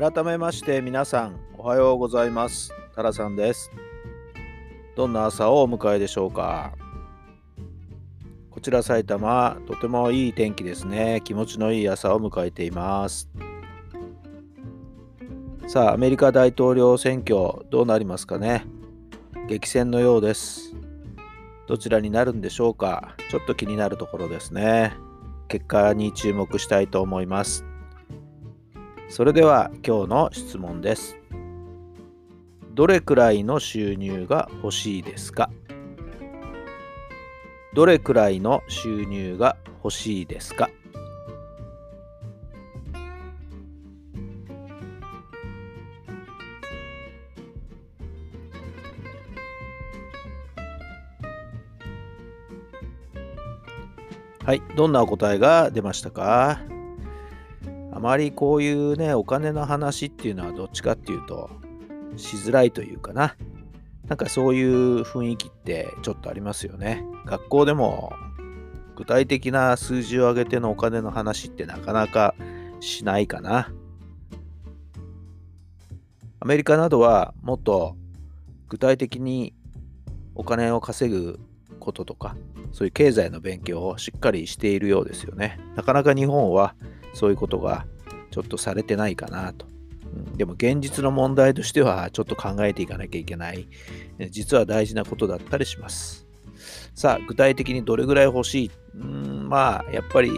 [0.00, 2.72] 改めまして皆さんおはようございます。
[2.94, 3.68] タラさんです。
[4.94, 6.72] どんな朝をお迎えでしょうか？
[8.48, 11.20] こちら埼玉とてもいい天気ですね。
[11.24, 13.28] 気持ちのいい朝を迎えています。
[15.66, 18.66] さあアメリカ大統領選挙どうなりますかね？
[19.48, 20.76] 激戦のようです。
[21.66, 23.16] どちらになるんでしょうか？
[23.32, 24.92] ちょっと気になるところですね。
[25.48, 27.64] 結果に注目したいと思います。
[29.08, 31.16] それでは今日の質問です。
[32.70, 35.50] どれくらいの収入が欲しいですか？
[37.74, 40.70] どれくらいの収入が欲しいですか？
[54.44, 56.60] はい、どんなお答えが出ましたか？
[57.98, 61.50] あまりこういうね、お金の話っていうのはどっちかっていうと、
[62.16, 63.34] しづらいというかな。
[64.06, 67.04] なんかそういう雰囲気ってちょっとありますよね。
[67.26, 68.12] 学校でも
[68.94, 72.36] 具体的な数字を上げてのお金の話ってなかなか
[72.78, 73.72] しないかな。
[76.38, 77.96] アメリカなどはもっと
[78.68, 79.54] 具体的に
[80.36, 81.40] お金を稼ぐ
[81.80, 82.36] こととか、
[82.70, 85.58] そういう経済の勉強をしっかりしているようですよね。
[85.74, 86.76] なかなか日本は
[87.18, 87.84] そういうことが
[88.30, 89.66] ちょっとされてないかなと。
[90.36, 93.68] でも現実の問題としてはちょっと考えていかなきゃいけない、
[94.30, 96.26] 実は大事なことだったりします。
[96.94, 98.70] さあ、具体的にどれぐらい欲しい？
[98.94, 100.32] うん、まあ、やっぱり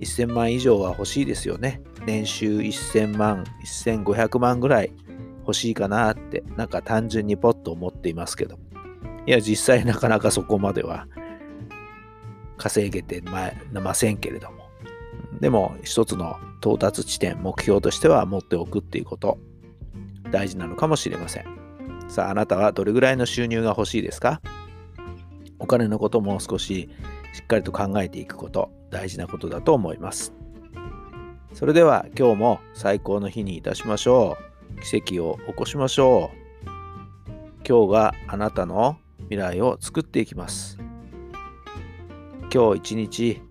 [0.00, 1.80] 1000万以上は欲しいですよね。
[2.06, 4.92] 年収1000万、1500万ぐらい
[5.40, 8.58] 欲しいかなって、なんか単純にポッと思っていますけど。
[9.26, 11.06] いや、実際なかなかそこまでは
[12.56, 13.22] 稼げて
[13.72, 14.61] ませんけれども。
[15.42, 19.38] でも一つの到達地点、目標としては持っておくっていうこと、
[20.30, 21.46] 大事なのかもしれません。
[22.08, 24.40] さあ、あなたはどれぐらいの収入が欲しいですか？
[25.58, 26.88] お金のことも少し
[27.34, 30.32] しっかりと考えていくこと、大事なことだと思います。
[31.54, 34.38] それでは今日も最高の日にいたしましょ
[34.78, 34.80] う。
[34.82, 36.70] 奇跡を起こしましょう。
[37.68, 40.78] 今日があなたの未来を作っていきます。
[42.54, 43.42] 今日一日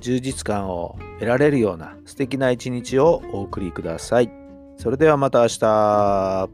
[0.00, 4.30] 充実感を得られるような素敵な一日をお送りください。
[4.78, 6.50] それではまた明日。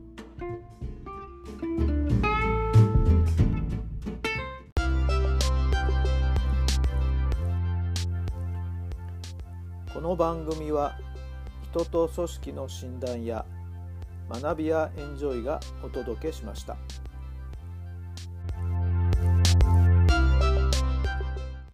[9.95, 10.99] この番組は
[11.71, 13.45] 人と組織の診断や
[14.29, 16.77] 学びやエンジョイがお届けしました。